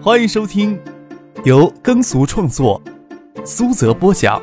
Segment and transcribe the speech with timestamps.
[0.00, 0.80] 欢迎收听
[1.44, 2.80] 由耕俗创作、
[3.44, 4.40] 苏泽播讲、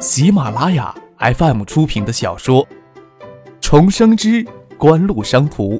[0.00, 2.66] 喜马拉雅 FM 出品的小说
[3.60, 4.44] 《重生之
[4.76, 5.76] 官路商途》，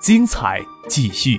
[0.00, 1.38] 精彩继续，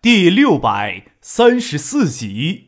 [0.00, 2.67] 第六百三十四集。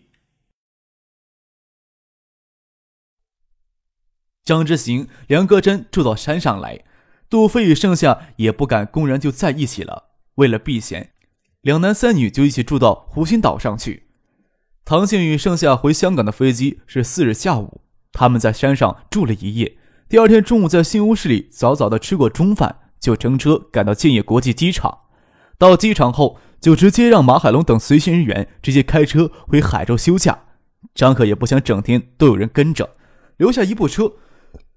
[4.51, 6.81] 张之行、梁戈真住到山上来，
[7.29, 10.07] 杜飞与盛夏也不敢公然就在一起了。
[10.35, 11.13] 为了避嫌，
[11.61, 14.09] 两男三女就一起住到湖心岛上去。
[14.85, 19.79] 唐静与盛夏回香港的飞机是四日下午，他们在山上住了一夜。
[20.09, 25.03] 第二天中午在新屋市里早早的吃过中饭，就乘车赶到建业国际机场。
[25.59, 30.41] 到机场后，就直接让马海龙等随行人员直接开车回海州休假。
[30.93, 32.97] 张可也不想整天都有人跟着，
[33.37, 34.15] 留下一部车。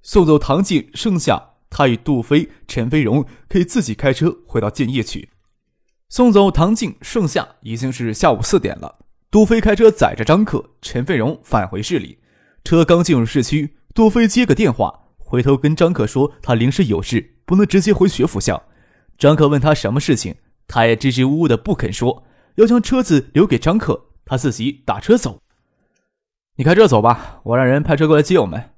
[0.03, 5.29] 送走唐静，剩下他与杜飞、陈飞荣可以自己开车回到建业去。
[6.09, 8.99] 送走唐静，剩下已经是下午四点了。
[9.31, 12.19] 杜飞开车载着张克、陈飞荣返回市里。
[12.65, 18.61] 车刚进入市区，杜飞接个电话，回头跟张克说他临时有事，不能直接回学府巷。
[19.17, 20.35] 张克问他什么事情，
[20.67, 25.39] 他也支支吾吾的不肯说，要将车子留给张克，他自己打车走。
[26.57, 28.72] 你开车走吧，我让人派车过来接我们。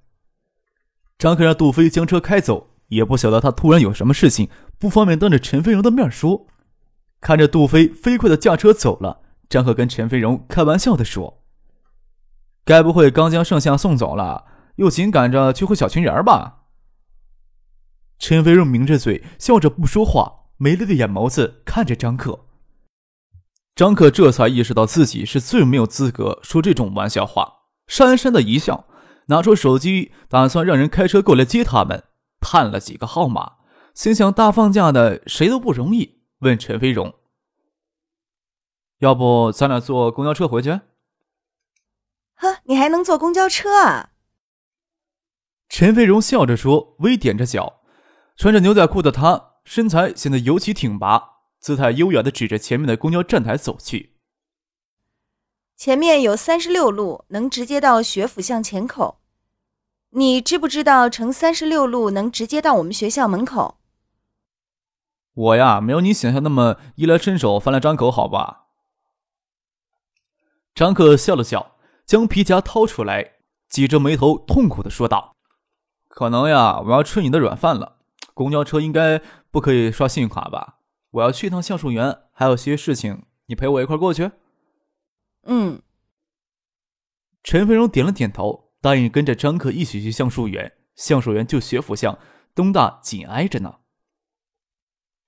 [1.17, 6.47] 张克让杜飞将车开走，也不晓得他突然有什么事情，不方便当着陈飞荣的面说。
[7.21, 11.41] 看着杜飞飞快的驾车走了，张克跟陈飞荣开玩笑的说
[12.63, 16.65] ：“该不会刚将盛夏送走了，又紧赶着去会小情人吧？”
[18.19, 22.45] 陈飞荣抿着嘴笑着不说话，美丽的眼眸子看着张克。
[23.73, 27.51] 张克这才意识到自己是最没有资格说这种玩笑话，
[27.87, 28.87] 讪讪的一笑。
[29.27, 32.03] 拿出手机，打算让人开车过来接他们。
[32.39, 33.53] 探了几个号码，
[33.93, 36.21] 心想大放假的谁都不容易。
[36.39, 37.15] 问陈飞荣
[38.99, 40.69] ：“要不咱俩坐公交车回去
[42.35, 44.11] ？”“呵，你还能坐公交车啊？”
[45.69, 47.81] 陈飞荣笑着说，微踮着脚，
[48.37, 51.23] 穿着牛仔裤的他身材显得尤其挺拔，
[51.59, 54.14] 姿态优雅的指着前面的公交站台走去。
[55.75, 59.19] 前面有三十六路，能直接到学府巷前口。
[60.11, 63.77] 你知不知道乘三十六路能直接到我们学校门口？
[65.33, 68.67] 我呀，没有你想象那么衣来伸手、饭来张口，好吧？
[70.73, 71.75] 张克笑了笑，
[72.05, 73.33] 将皮夹掏出来，
[73.67, 75.35] 挤着眉头痛苦的说道
[76.07, 77.97] ：“可能呀，我要吃你的软饭了。
[78.33, 79.21] 公交车应该
[79.51, 80.77] 不可以刷信用卡吧？
[81.11, 84.31] 我要去一趟橡树园，还有些事情，你陪我一块过去。”
[85.45, 85.81] 嗯，
[87.43, 90.73] 陈飞荣点了点头，答应跟着张克一起去橡树园。
[90.95, 92.17] 橡树园就学府巷
[92.53, 93.75] 东大紧挨着呢。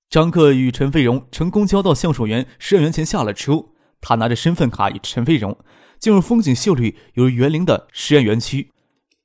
[0.10, 5.58] 张克与陈飞荣乘公交到橡树园实验园前下了车，他拿着身份卡与陈飞荣
[6.00, 8.72] 进入风景秀丽、有园林的实验园区。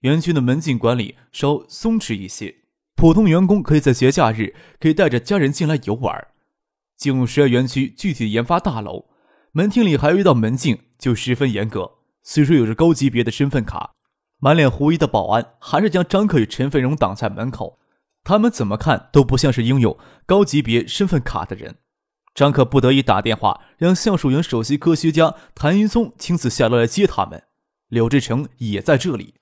[0.00, 2.56] 园区的门禁管理稍松弛一些，
[2.97, 6.28] 普通员工可以在节假日可以带着家人进来游玩。
[6.97, 9.11] 进入实验园区具体的研发大楼。
[9.54, 11.98] 门厅里还有一道门禁，就十分严格。
[12.22, 13.92] 虽说有着高级别的身份卡，
[14.38, 17.78] 满脸狐疑的保安还是将张克与陈飞荣挡在门口。
[18.24, 21.74] 他们怎么看都不像是拥有高级别身份卡的人。
[22.34, 27.42] 张克不得已打电话让橡树园首席科学家谭云松亲自下楼来接他们。
[27.88, 29.34] 柳志成也在这里，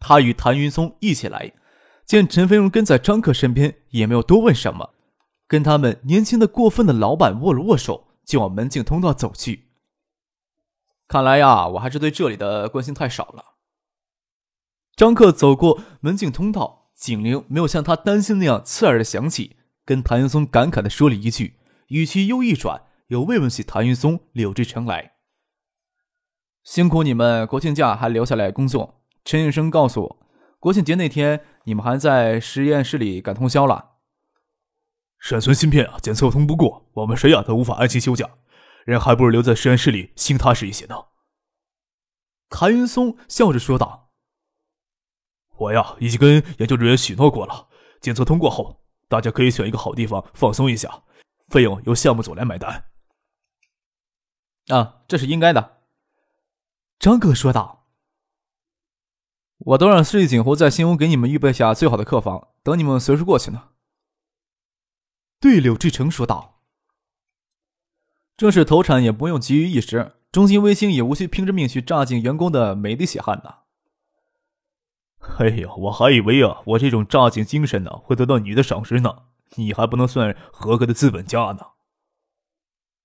[0.00, 1.52] 他与谭云松一起来。
[2.04, 4.90] 见陈飞荣跟在张克身边，也没有多问什么，
[5.46, 8.08] 跟他们年轻的过分的老板握了握手。
[8.24, 9.68] 就往门禁通道走去。
[11.08, 13.56] 看来呀，我还是对这里的关心太少了。
[14.96, 25.12] 张克走过门禁通道，警铃没有像他担心那样刺耳的响起，跟谭云松感慨的说了一句，语气又一转，又慰问起谭云松、柳志成来。
[26.62, 29.02] 辛苦你们国庆假还留下来工作。
[29.24, 30.26] 陈医生告诉我，
[30.60, 33.91] 国庆节那天你们还在实验室里赶通宵了。
[35.22, 38.28] 闪存芯片啊，检测通不过，我们谁呀都无法安心休假，
[38.84, 40.96] 人还不如留在实验室里，心踏实一些呢。
[42.50, 44.10] 谭云松笑着说道
[45.58, 47.68] ：“我呀，已经跟研究人员许诺过了，
[48.00, 51.04] 检测通过后，大家可以选一个好地方放松一下，
[51.50, 52.86] 费用由项目组来买单。”
[54.74, 55.82] 啊，这是应该的。”
[56.98, 57.86] 张哥说道
[59.58, 63.68] ：“我都让市里锦湖在新屋给你们预备下最好的客房，等你们随时过去呢。”
[65.42, 66.60] 对柳志成说道
[68.38, 73.56] ：“正式投产也不用急于一时，中兴微星也无需拼着命去榨尽员工的每滴血汗呐。”
[75.38, 79.24] 哎呦，我还以为啊，我这种榨尽精神呢，会得到你的赏识呢。
[79.56, 81.66] 你还不能算合格的资本家呢。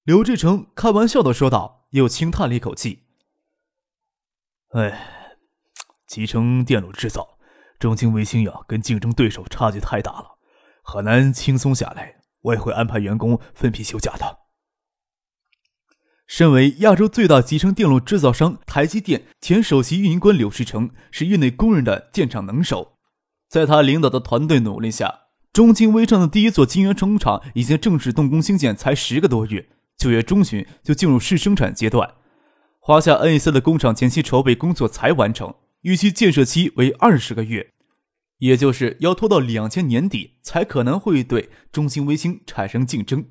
[0.03, 3.07] 刘志成开玩笑的说道，又轻叹了一口气。
[4.73, 5.35] 哎，
[6.05, 7.39] 集成电路制造，
[7.79, 10.37] 中兴微星呀，跟竞争对手差距太大了，
[10.83, 12.16] 很难轻松下来。
[12.47, 14.39] 我也会安排员工分批休假的。
[16.25, 22.97] 身为亚洲最大集成电路制造商台积电前首席运营官柳世成是业内公认的建厂能手，
[23.47, 25.21] 在他领导的团队努力下，
[25.53, 32.15] 中金微创的第一座晶圆工厂已经正式动工兴建，才十个多月，九月中旬就进入试生产阶段。
[32.81, 37.71] 华夏 NEC 的工厂前期筹备工作才完成，预期建设期为二十个月，
[38.39, 43.25] 也就是要拖到两千年底才可能会对中兴微星产生竞争。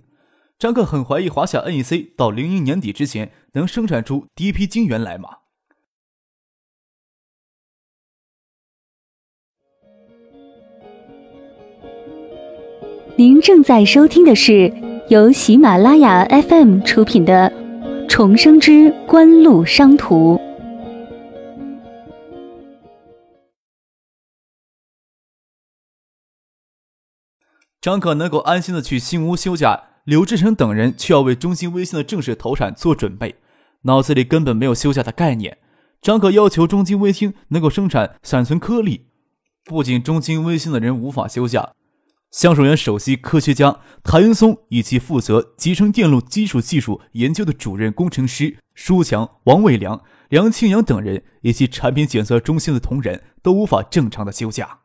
[0.58, 5.28] 张克很怀疑华夏 NEC 到零一年底之前能生产出第一批晶圆来吗？
[13.16, 14.72] 您正在收听的是
[15.08, 17.52] 由喜马拉雅 FM 出品的。
[18.08, 20.40] 重生之官路商途。
[27.86, 33.36] 张可能够安心的去新屋休假，刘志成等人却要为中兴微星的正式投产做准备，
[33.82, 35.58] 脑子里根本没有休假的概念。
[36.02, 39.06] 张可要求中兴微星能够生产闪存颗粒，
[39.64, 41.74] 不仅中兴微星的人无法休假。
[42.32, 54.80] 橡树园首席科学家谭云松以及负责集成电路基础技术研究的主任工程师舒强、王伟良、梁庆阳等人，以及产品检测中心的同仁都无法正常的休假。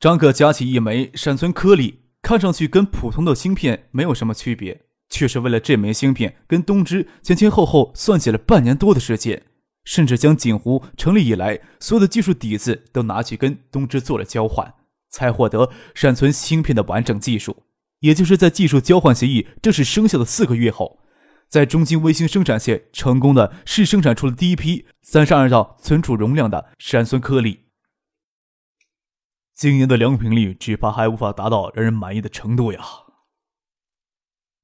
[0.00, 9.44] 张可夹起一枚闪存颗粒，看上去跟普通的芯片没有什么区别，却是为了这枚芯片跟东芝前前后后算计了半年多的时间，
[9.84, 14.74] 甚至将锦湖成立以来所有的技术底子都拿去跟东芝做了交换。
[15.08, 17.62] 才获得闪存芯片的完整技术，
[18.00, 20.98] 也就是在技术交换协议正式生效的四个月后，
[21.48, 27.65] 在中金微星生产线成功的试生产出了第一批三十二兆存储容量的闪存颗粒。
[29.56, 32.84] 今年的良品率只怕还无法达到让人满意的程度呀。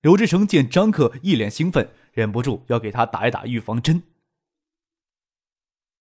[0.03, 4.03] 刘志成见张克一脸兴奋，忍不住要给他打一打预防针。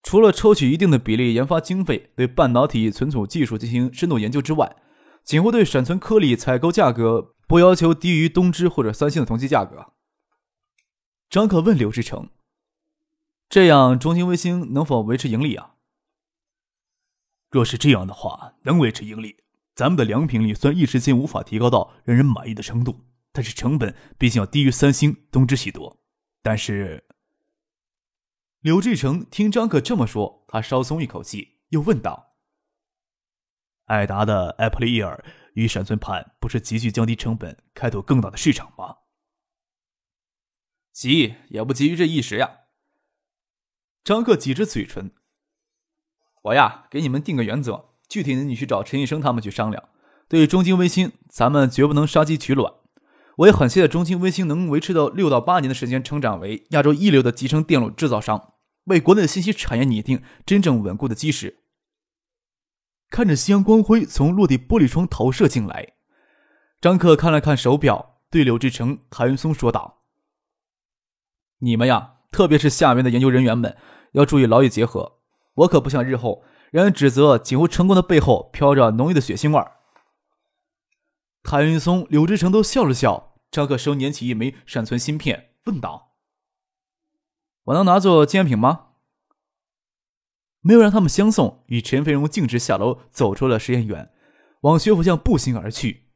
[0.03, 4.75] 除了抽取一定的比例研发经费，对半导体存储技术进行深度研究之外，
[5.23, 9.93] 锦湖对闪存颗粒采购价格不要求低于东芝或者三星的同期价格。
[11.29, 12.29] 张可问刘志成
[13.47, 15.70] ：“这样中兴微星能否维持盈利啊？”
[17.51, 19.43] 若是这样的话，能维持盈利。
[19.75, 26.01] 咱们的良品率虽然一时间无法提高到让人满意的程度，但是成本毕竟要低于三星、东芝许多。
[26.41, 27.05] 但是。
[28.61, 32.35] 刘志成听张可这么说，他稍松一口气，又问道
[33.85, 35.25] ：“艾达的艾普利尔
[35.55, 38.97] 与闪存盘不是急剧降低成本，开拓更大的市场吗
[40.93, 42.59] ？”“急也不急于这一时呀。”
[44.05, 45.11] 张克挤着嘴唇
[46.43, 49.83] ：“我呀，给你们定个原则，具体的你去找陈医生他们去商量。
[50.27, 52.73] 对于中兴微星，咱们绝不能杀鸡取卵。”
[53.37, 58.53] 我也很期待中兴微星能维持到六到八年的时间，成长为亚洲一流的集成电路制造商，
[58.85, 61.59] 为国内的信息产业拟定真正稳固的基石。
[63.09, 65.93] 看着夕阳光辉从落地玻璃窗投射进来，
[66.79, 70.03] 张克看了看手表，对柳志成、韩云松说道
[71.59, 73.75] ：“你们呀，特别是下面的研究人员们，
[74.11, 75.20] 要注意劳逸结合。
[75.53, 79.63] 我可不想日后让人指责锦湖成功的背后飘着浓郁的血腥味。”
[81.43, 83.29] 谭云松、柳志成都笑了笑。
[83.51, 86.13] 张克生捻起一枚闪存芯片，问道
[87.65, 88.91] ：“我能拿做纪念品吗？”
[90.63, 94.13] 没有让他们相送，与陈飞荣径直下楼，走出了实验园，
[94.61, 96.11] 往学府巷步行而去。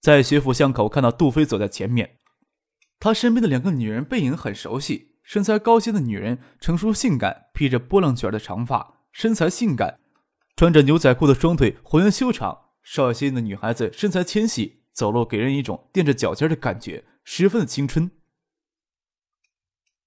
[0.00, 2.20] 在学府巷口看到杜飞走在前面，
[2.98, 9.98] 他身边的两个女人背影很熟悉，身材高些的女人成熟性感，披着波浪卷的长发，身材性感，
[10.54, 12.66] 穿着牛仔裤的双腿浑圆修长。
[12.84, 18.12] 少些的女孩子身材纤细，走路给人一种垫着脚尖的感觉，十分的青春。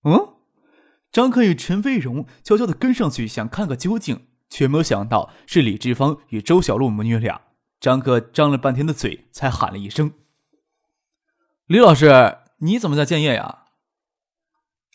[0.05, 0.35] 嗯，
[1.11, 7.41] 张克与陈飞荣悄悄的跟上去，想看个究竟，却没有想到是李志芳与周小璐母女俩。
[7.81, 10.13] 张克张了半天的嘴，才喊了一声
[11.67, 13.65] ：“李老师，你怎么在建业呀？”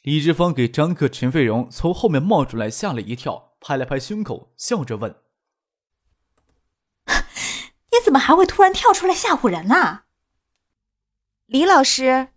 [0.04, 5.16] 李志芳给张克、陈飞荣从后面冒出来，吓了一跳，拍了拍胸口，笑着问。
[7.06, 10.02] 你怎么还会突然跳出来吓唬人呢？
[11.46, 12.28] 李老师，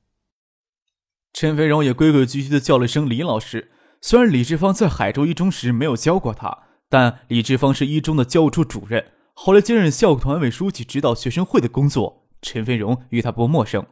[1.34, 3.74] 陈飞荣也规规矩矩的叫了声李老师。
[4.00, 12.30] 虽然李志芳在海州一中时没有教过他，但李志芳是一中的教务处主任，后来兼任校团委书记，指导学生会的工作。
[12.42, 13.86] 陈飞荣与他不陌生。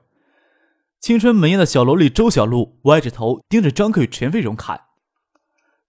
[1.05, 4.85] 青春美艳的小萝莉周小璐歪着头盯着张克与陈飞荣看。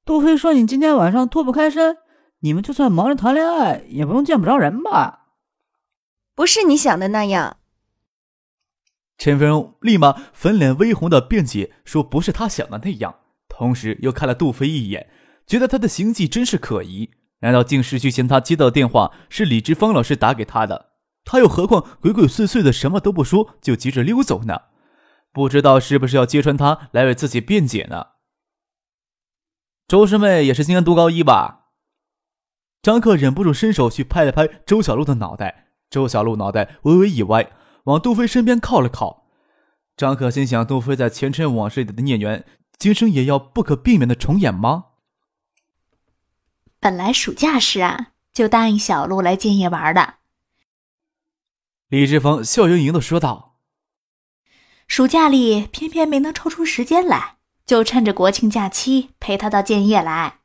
[0.05, 1.97] 杜飞说：“你今天晚上脱不开身，
[2.41, 5.29] 你们就算忙着谈恋爱，也不用见不着人吧？”
[6.37, 7.57] 不是你想的那样。
[9.17, 15.09] 陈飞荣立马粉脸微红的辩解说：“不是他想的那样。”同时又看了杜飞一眼，
[15.47, 17.09] 觉得他的行迹真是可疑。
[17.41, 20.91] 难道进市区前他接到的电话是李志芳老师打给他的？
[21.25, 24.61] 他又何况鬼鬼祟祟的什么都不说就急着溜走呢？
[25.37, 28.07] 不知道是不是要揭穿他来为自己辩解呢？
[29.87, 31.67] 周师妹也是今年读高一吧？
[32.81, 37.53] 张克忍不住伸手去拍了拍周小璐的脑袋，周小璐脑袋微微一歪，
[37.85, 39.27] 往杜飞身边靠了靠。
[39.95, 42.47] 张克心想：杜飞在前尘往事里的孽缘，
[42.79, 44.87] 今生也要不可避免的重演吗？
[46.81, 50.15] 本来暑假时啊，就答应小璐来建业玩的。
[51.89, 53.56] 李志峰笑盈盈的说道
[54.87, 60.41] ：“暑假里偏偏没能抽出时间来，就趁着国庆假期陪他到建业来。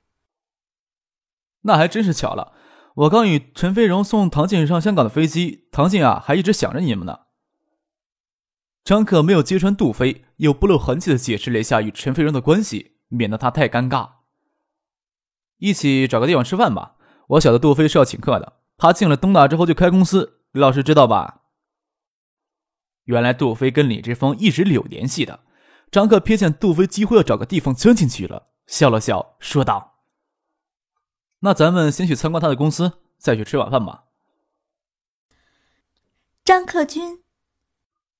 [1.61, 2.53] 那还真是巧了，
[2.95, 7.19] 我刚与陈飞荣送唐静上香港的飞机，唐静啊还一直想着你们呢。”
[8.83, 14.09] 张克没有揭穿杜飞，又不露痕迹的解释了一下与陈飞荣的关系，免得他太尴尬。
[15.59, 16.95] 一起找个地方吃饭吧，
[17.27, 20.39] 我晓得杜飞是要请客的，他进了东大之后就开公司。
[20.53, 21.40] 李老师知道吧？
[23.05, 25.41] 原来杜飞跟李志峰一直有联系的。
[25.91, 29.99] 张克瞥见杜飞几乎要找个地方钻进去了，笑了笑，说道
[31.39, 34.05] ：“那咱们先去参观他的公司，再去吃晚饭吧。”
[36.45, 37.19] 张克军，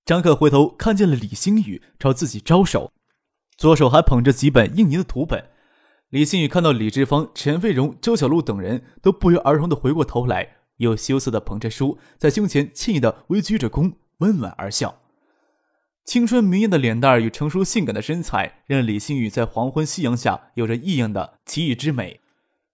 [0.06, 2.92] 张克回头看见了李星宇朝自己招手，
[3.56, 5.50] 左手还捧着几本印尼的图本。
[6.10, 10.58] 李星宇看到李志峰、陈飞荣、周小璐等人都不约而同的回过头来。
[10.78, 15.00] 又羞涩的捧着书，在胸前轻易的微鞠着躬，温婉而笑。
[16.04, 22.20] 青春明艳的脸蛋与成熟性感的身材，让李星宇在黄昏夕阳下有着异样的奇异之美，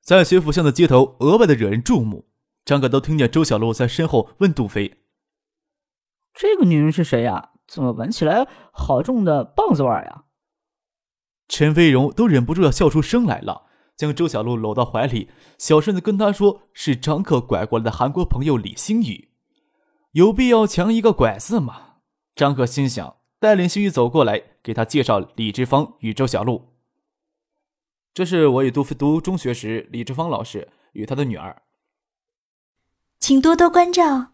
[0.01, 2.27] 在学府巷的街头额外的惹人注目。
[2.63, 4.99] 张可都听见周小璐在身后问杜飞
[6.33, 7.51] ：“这个女人是谁呀？
[7.67, 10.23] 怎么闻起来好重的棒子味呀？”
[11.49, 13.63] 陈飞荣都忍不住要笑出声来了。
[13.95, 19.29] 将周小璐搂到怀里，小声的跟他说：“是张克拐过来的韩国朋友李星宇，
[20.17, 21.97] 有必要强一个拐字吗？”
[22.35, 26.69] 张克心想，带领星宇走过来，给他介绍李志芳与周小璐。
[28.15, 31.61] 这是我与杜飞读中学时，李志芳老师与他的女儿，
[33.19, 34.29] 请多多关照。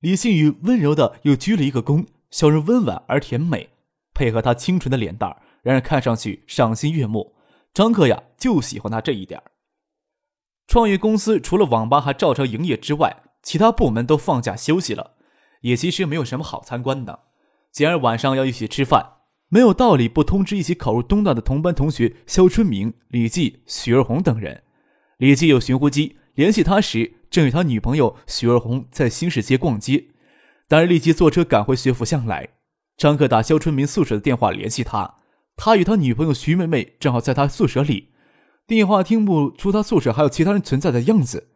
[0.00, 3.70] 李星宇温柔的又鞠了一个躬，笑容温婉而甜美，
[4.12, 7.36] 配合他清纯的脸蛋，让人看上去赏心悦目。
[7.72, 9.40] 张克呀，就喜欢他这一点
[10.66, 15.12] 创业公司除了网吧还照常营业之外，其他部门都放假休息了，
[15.62, 17.20] 也其实没有什么好参观的。
[17.72, 19.12] 既然晚上要一起吃饭，
[19.48, 24.64] 没有道理不通知一起考入东大的同班同学肖春明、李记、许二红等人。
[25.16, 30.08] 李记有寻呼机，联系他时正与他女朋友许二红在新市街逛街，
[30.68, 32.50] 当然立即坐车赶回学府巷来。
[32.98, 35.14] 张克打肖春明宿舍的电话联系他。
[35.56, 38.10] 他与他女朋友徐妹妹正好在他宿舍里，
[38.66, 41.48] 电话听不出他宿舍还有其他人存在的样子，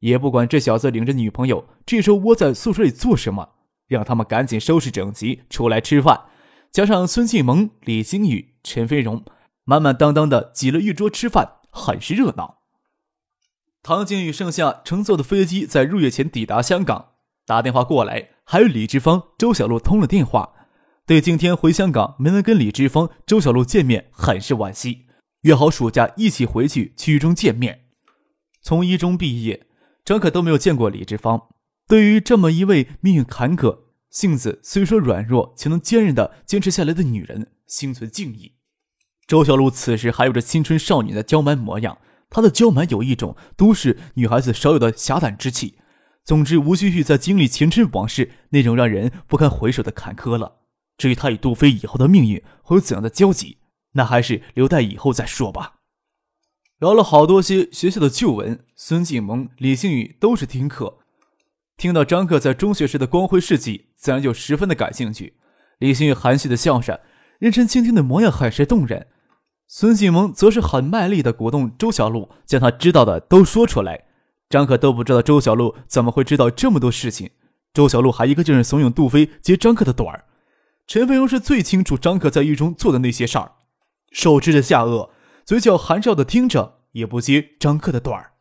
[0.00, 3.50] 也不管这小子领着女朋友这时候窝在宿舍里做什么，
[3.86, 6.26] 让他们赶紧收拾整齐出来吃饭。
[6.70, 9.24] 加上孙庆萌、李星宇、陈飞荣，
[9.64, 12.58] 满满当当的挤了一桌吃饭，很是热闹。
[13.82, 17.12] 唐静与盛夏乘坐的飞机在入夜前抵达香港，
[17.46, 20.52] 打电话过来，还与李志芳、周小璐通了电话。
[21.06, 25.06] 对今天回香港没能跟李志芳、周小璐见面，很是惋惜。
[25.42, 27.86] 约好暑假一起回去区域中见面。
[28.60, 29.67] 从一中毕业，
[30.08, 31.48] 张可都没有见过李志芳。
[31.86, 38.54] 对于这么一位命运坎坷、性子虽说软弱却能坚韧的坚持下来的女人，心存敬意。
[39.26, 41.98] 周小璐此时还有着青春少女的娇蛮模样，
[42.30, 45.76] 她的娇蛮有一种都市女孩子少有的侠胆之气。
[46.24, 50.60] 总之，无需去再经历前尘往事那种让人不堪回首的坎坷了。
[50.96, 53.58] 至于他与杜飞以后的命运会有怎样的交集，
[53.92, 55.77] 那还是留待以后再说吧。
[56.78, 60.98] 聊了好多些学校的旧闻，孙静萌、李星宇都是听课，
[61.76, 65.34] 听到张克在中学时的光辉事迹，自然就十分的感兴趣。
[65.78, 67.00] 李星宇含蓄的笑着，
[67.40, 69.08] 认真倾听的模样很是动人。
[69.66, 74.04] 孙静萌则是很卖力的鼓动周小璐将他知道的都说出来。
[74.48, 77.30] 张克都不知道周小璐怎么会知道这么多事情，
[77.74, 80.26] 周小璐还一个劲儿怂恿杜飞揭张克的短儿。
[80.86, 83.50] 陈飞荣是最清楚张克在狱中做的那些事儿，
[84.12, 85.10] 手支着下颚，
[85.48, 88.34] 嘴角含笑的听着，也不接张克的短儿。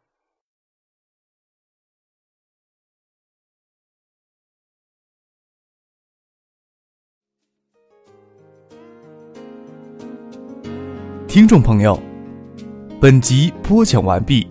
[11.30, 11.98] 听众朋友，
[13.00, 14.46] 本集播讲完毕，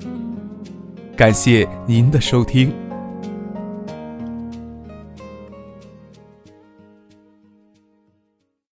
[1.14, 2.85] 感谢您的收听。